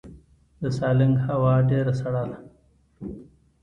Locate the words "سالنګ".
0.77-1.15